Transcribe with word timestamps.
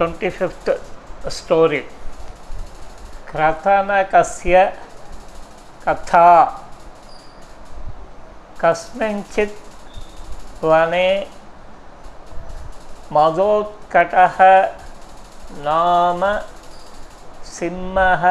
Twenty 0.00 0.28
fifth 0.30 0.70
story 1.36 1.78
क्रथनकस्य 3.30 4.62
कथा 5.86 6.28
कस्मिंश्चित् 8.60 10.64
वने 10.64 11.10
मदोत्कटः 13.12 14.38
नाम 15.68 16.24
सिंहः 17.52 18.26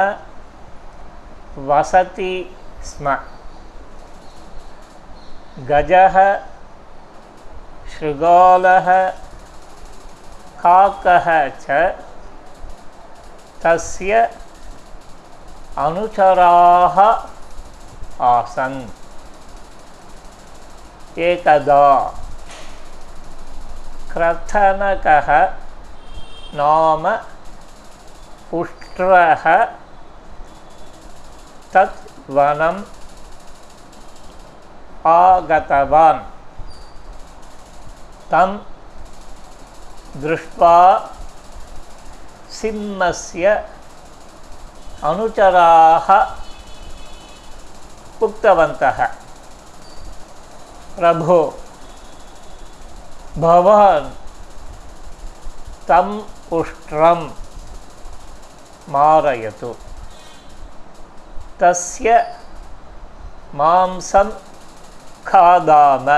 वसति 1.69 2.33
स्म 2.89 3.17
गजः 5.71 6.21
शृगालः 7.93 8.89
काकः 10.63 11.27
च 11.63 11.65
तस्य 13.63 14.21
अनुचराः 15.85 16.97
आसन्। 18.27 18.79
एकदा 21.27 21.85
क्रथनकः 24.11 25.29
नाम 26.59 27.03
उष्ट्रः 28.59 29.43
तत् 31.73 32.29
वनम् 32.37 32.81
आगतवान्। 35.07 36.21
दृष्ट्वा 40.17 41.09
सिंहस्य 42.51 43.69
अनुचराः 45.03 46.07
उक्तवन्तः। 48.23 49.05
प्रभो 50.97 51.41
भवान् 53.37 54.09
तम् 55.87 56.21
उष्ट्रं 56.53 57.29
मारयतु। 58.89 59.75
तस्य 61.59 62.37
मांसं 63.55 64.29
खादाम 65.27 66.09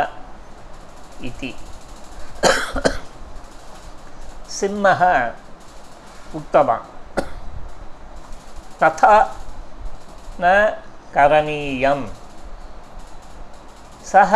इति। 1.25 1.55
सिंहः 4.61 5.03
उक्तवान् 6.37 6.89
तथा 8.81 9.13
न 10.41 10.51
करणीयं 11.13 12.01
सः 14.11 14.33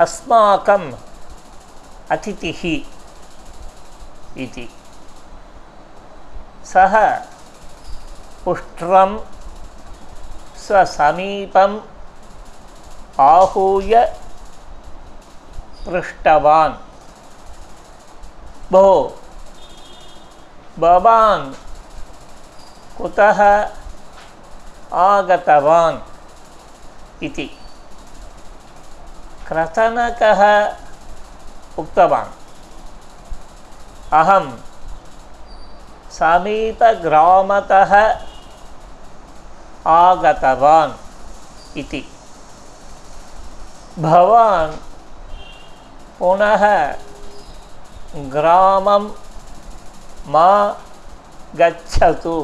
अस्माकम् 0.00 0.92
अतिथिः 2.14 2.62
इति। 4.42 4.66
सः 6.72 6.94
उष्ट्रं 8.52 9.18
स्वसमीपम् 10.64 11.78
आहूय 13.20 13.94
पृष्टवान्। 15.86 16.74
भो 18.74 19.18
भवान् 20.78 21.52
कुतः 22.98 23.40
आगतवान्? 24.92 25.98
इति। 27.24 27.46
क्रतनकः 29.48 30.42
उक्तवान्। 31.78 32.32
अहं 34.12 34.50
समीपग्रामतः 36.10 37.94
आगतवान्। 39.86 40.98
इति। 41.78 42.02
भवान् 43.98 44.76
पुनः 46.18 46.64
ग्रामं 48.16 49.04
मा 50.32 50.50
गच्छतु। 51.56 52.36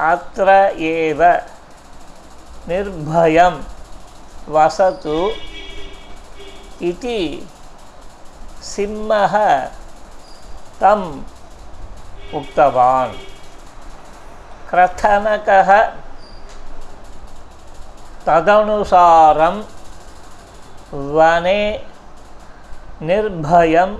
अत्र 0.00 0.48
एव 0.90 1.22
निर्भयं 2.68 3.60
वसतु 4.54 5.18
इति 6.88 7.20
सिंहः 8.62 9.36
तम् 10.80 11.06
उक्तवान्। 12.36 13.14
क्रथनकः 14.70 15.70
तदनुसारं 18.26 19.56
वने 21.14 21.62
निर्भयं 23.08 23.92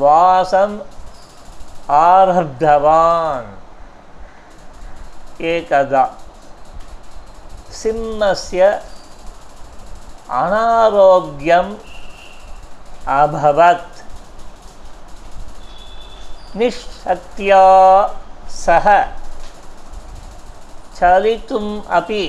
वासम् 0.00 0.76
आरब्धवान् 1.96 3.50
एकदा 5.50 6.04
सिंहस्य 7.80 8.62
अनारोग्यम् 10.40 11.74
अभवत्। 13.18 14.00
निःशक्त्या 16.56 17.64
सह 18.62 18.86
चलितुम् 20.98 21.70
अपि 21.98 22.24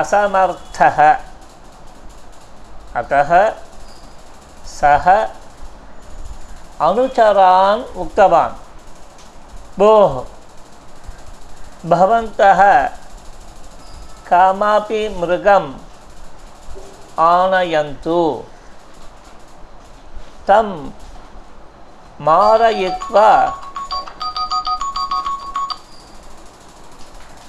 असमर्थः। 0.00 0.98
अतः 3.00 3.32
सः 4.70 5.06
अनुचरान् 6.86 7.82
उक्तवान्। 8.02 8.58
भोः 9.78 10.14
भवन्तः 11.90 12.60
कमपि 14.30 15.02
मृगम् 15.18 15.68
आनयन्तु। 17.20 18.20
तं 20.48 20.68
मारयित्वा 22.26 23.30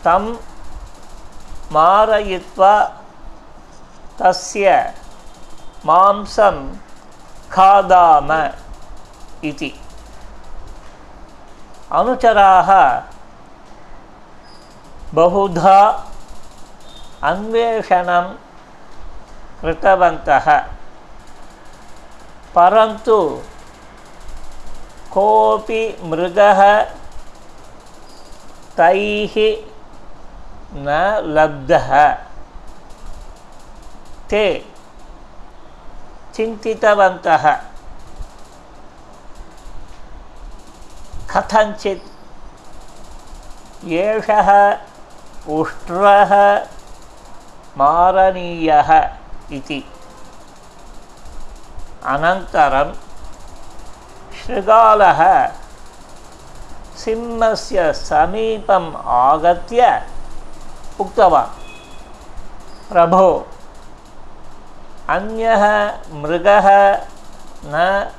तं 0.05 0.23
तस्य 4.19 4.71
मांसं 5.85 6.57
खादाम 7.51 8.49
इति। 9.43 9.79
अनुचराः 11.91 13.01
बहुधा 15.13 16.07
अन्वेषणं 17.23 18.35
कृतवन्तः। 19.61 20.59
परन्तु 22.55 23.41
कोऽपि 25.11 25.97
मृगः 26.03 26.81
तैः 28.77 29.35
न 30.73 31.17
लब्धः। 31.25 32.13
ते 34.29 34.70
चिन्तितवन्तः। 36.35 37.45
कथञ्चित् 41.31 42.07
एषः 43.87 44.49
उष्ट्रः 45.49 46.31
मारणीयः 47.77 48.91
इति। 49.51 49.81
अनन्तरं 52.05 52.93
शृगालः 54.39 55.21
सिंहस्य 56.97 57.93
समीपम् 57.93 58.95
आगत्य 58.95 59.81
उक्तवान् 60.99 61.53
प्रभो 62.89 63.27
अन्यः 65.11 65.63
मृगः 66.13 66.67
न 67.65 68.11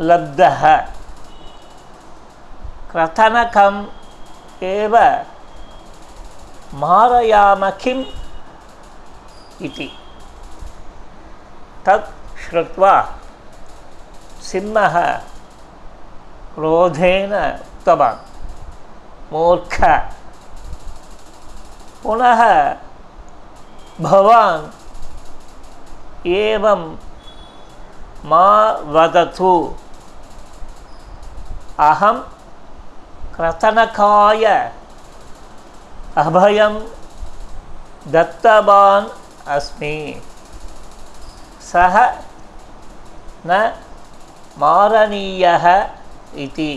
लब्धः। 0.00 0.76
क्रथनकम् 2.92 3.86
एव 4.62 4.96
मारयाम 6.74 7.70
किम् 7.70 8.04
इति। 9.62 9.88
तत् 11.86 12.38
श्रुत्वा 12.38 12.94
सिंहः 14.42 15.16
क्रोधेन 16.54 17.34
उक्तवान्। 17.34 18.20
मूर्ख। 19.32 19.82
पुनः 22.02 22.42
भवान् 24.00 24.81
एवं 26.26 26.82
मा 28.24 28.48
वदतु। 28.94 29.52
अहं 31.78 32.18
क्रतनकाय 33.36 34.44
अभयं 36.16 36.74
दत्तवान् 38.12 39.08
अस्मि। 39.48 40.22
सः 41.72 41.96
न 43.46 43.72
मारणीयः 44.58 45.66
इति। 46.34 46.72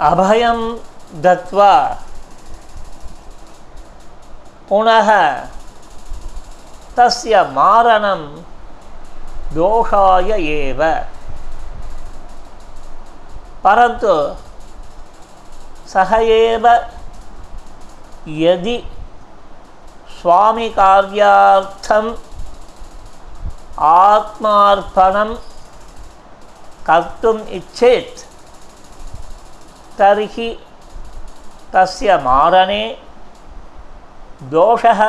अभयं 0.00 0.60
दत्वा 1.22 1.74
पुनः 4.68 5.10
तस्य 6.96 7.42
मारणं 7.56 8.22
दोषाय 9.54 10.30
एव। 10.52 10.80
परन्तु 13.64 14.14
सः 15.92 16.12
एव 16.16 16.66
यदि 18.28 18.76
स्वामिकार्यार्थम् 20.20 22.10
आत्मार्पणं 23.78 25.30
कर्तुम् 26.86 27.48
इच्छेत्, 27.58 28.18
तर्हि 29.98 30.48
तस्य 31.74 32.16
मारणे 32.16 32.82
दोषः 34.52 35.00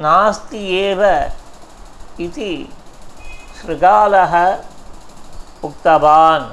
नास्ति 0.00 0.58
एव 0.76 1.02
इति 2.24 2.52
शृगालः 3.56 4.34
उक्तवान्। 5.64 6.46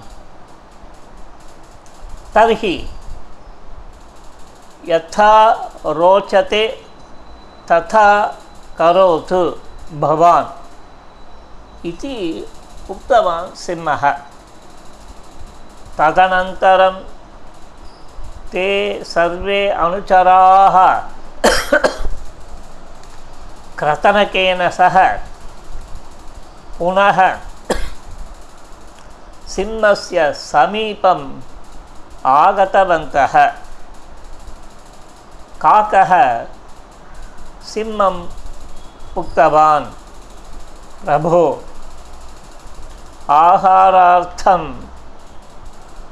तर्हि 2.33 2.75
यथा 4.89 5.35
रोचते 5.99 6.65
तथा 7.71 8.09
करोतु 8.77 9.43
भवान् 10.01 11.87
इति 11.87 12.17
उक्तवान् 12.91 13.55
सिंहः। 13.63 14.03
तदनन्तरं 15.97 16.95
ते 18.51 18.67
सर्वे 19.05 19.67
अनुचराः 19.85 20.77
क्रतनकेन 23.79 24.69
सह 24.69 24.95
पुनः 26.77 27.19
सिंहस्य 29.47 30.33
समीपम् 30.33 31.41
आगतवन्तः। 32.25 33.35
काकः 35.61 36.13
सिंहम् 37.63 38.27
उक्तवान्, 39.17 39.85
प्रभो, 41.05 41.63
आहारार्थं 43.29 44.65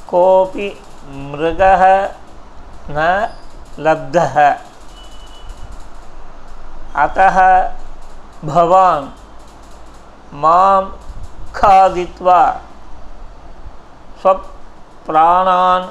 कोऽपि 0.07 0.69
मृगः 1.09 1.83
न 2.89 3.29
लब्धः। 3.79 4.64
अतः 7.03 7.37
भवान् 8.45 9.07
माँ 10.33 10.99
खादित्वा 11.55 12.39
स्वप्राणान् 14.21 15.89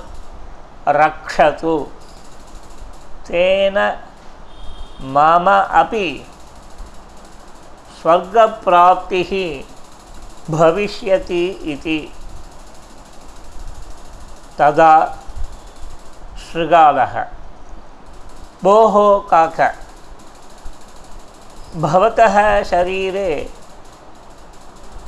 रक्षतु। 0.89 1.77
तेन 3.29 3.79
मम 5.15 5.47
अपि 5.81 6.09
स्वर्गप्राप्तिः 8.01 9.33
भविष्यति 10.51 11.45
इति। 11.73 12.01
तदा 14.59 14.95
शृगालः। 16.47 17.15
भोः 18.65 18.95
काक। 19.31 19.83
भवतः 21.76 22.62
शरीरे 22.62 23.50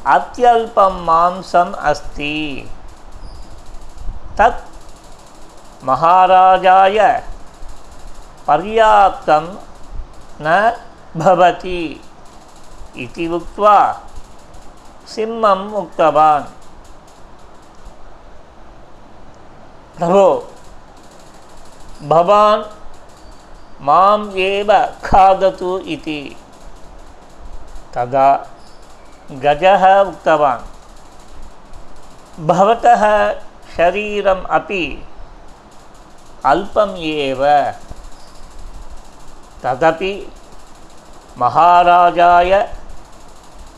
अत्यल्पं 0.06 1.04
मांसम् 1.04 1.74
अस्ति। 1.74 2.70
तत् 4.38 5.84
महाराजाय 5.84 6.98
पर्याप्तं 8.46 9.46
न 10.40 10.76
भवति 11.16 12.00
इति 12.96 13.28
उक्त्वा 13.28 14.00
सिंहम् 15.06 15.74
उक्तवान्। 15.74 16.44
प्रभो, 19.98 20.52
भवान् 22.02 22.64
माम् 23.80 24.32
एव 24.38 24.72
खादतु 25.04 25.78
इति। 25.78 26.36
तदा 27.96 28.46
गजः 29.32 29.84
उक्तवान्। 30.00 30.64
भवतः 32.46 33.02
शरीरम् 33.76 34.44
अपि 34.50 34.84
अल्पम् 36.44 36.96
एव। 36.98 37.42
तदपि 39.62 40.32
महाराजाय 41.38 42.52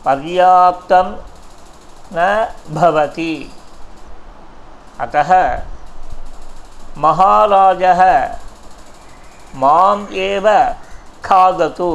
पर्याप्तं 0.05 1.17
न 2.13 2.49
भवति। 2.71 3.53
अतः 5.01 5.31
महाराजः 6.99 8.03
माम् 9.55 10.07
एव 10.13 10.47
खादतु। 11.25 11.91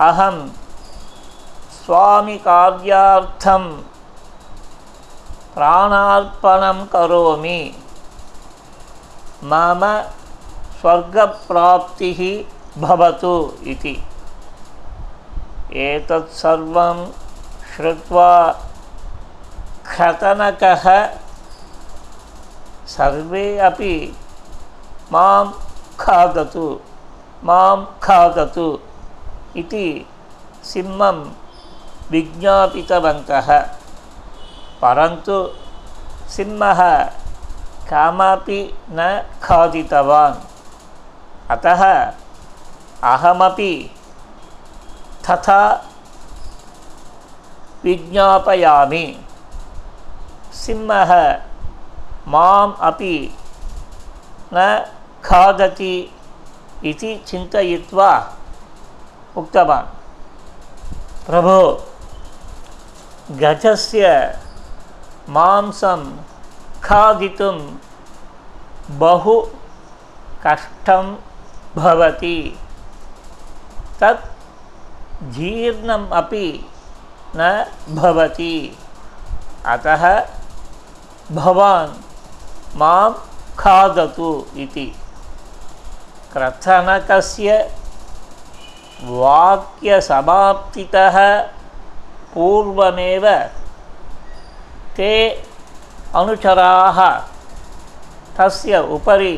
अहं 0.00 0.36
स्वामिकार्यार्थं 1.76 3.64
प्राणार्पणं 5.54 6.84
करोमि। 6.92 7.60
मम 9.50 9.82
स्वर्गप्राप्तिः 10.80 12.20
भवतु 12.80 13.34
इति। 13.66 13.94
एतत् 15.86 16.34
सर्वं 16.34 17.06
श्रुत्वा 17.72 18.32
खतनकः 19.86 20.84
सर्वे 22.88 23.46
अपि 23.68 23.94
माँ 25.12 25.42
खादतु 26.00 26.68
माँ 27.44 27.98
खादतु। 28.02 28.68
इति 29.56 30.06
सिंहं 30.64 31.32
विज्ञापितवन्तः। 32.10 33.60
परन्तु 34.82 35.50
सिंहः 36.28 37.04
कामपि 37.90 38.74
न 38.90 39.24
खादितवान्। 39.42 40.34
अतः 41.50 42.12
अहमपि 43.02 43.90
तथा 45.30 45.84
विज्ञापयामि। 47.84 49.20
सिंहः 50.52 51.40
माम् 52.28 52.74
अपि 52.80 53.34
न 54.54 54.86
खादति 55.24 56.12
इति 56.84 57.24
चिन्तयित्वा 57.26 58.32
उक्तवान्। 59.36 59.86
प्रभो, 61.26 61.86
गजस्य 63.30 64.06
मांसं 65.28 66.16
खादितुं 66.84 67.76
बहु 68.90 69.40
कष्टं 70.46 71.16
भवति। 71.76 72.58
तत् 74.00 74.26
जीर्णम् 75.22 76.10
अपि 76.10 76.70
न 77.36 77.66
भवति। 77.88 78.78
अतः 79.66 80.26
भवान् 81.32 81.92
माँ 82.76 83.30
खादतु 83.58 84.46
इति। 84.56 84.96
क्रथनकस्य 86.32 87.76
वाक्यसमाप्तितः 89.04 91.16
पूर्वमेव 92.34 93.24
ते 94.96 95.12
अनुचराः 96.16 96.98
तस्य 98.36 98.78
उपरि 98.96 99.36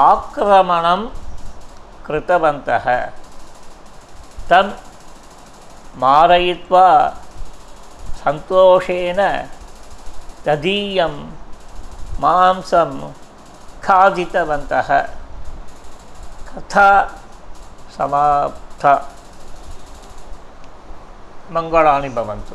आक्रमणं 0.00 1.06
कृतवन्तः। 2.06 2.86
तं 4.50 4.66
मारयित्वा 6.02 6.88
सन्तोषेण 8.20 9.20
तदीयं 10.44 11.14
मांसं 12.20 12.92
खादितवन्तः। 13.84 14.90
कथा 16.50 16.90
समाप्ता 17.98 18.92
मङ्गलानि 21.54 22.08
भवन्तु। 22.16 22.54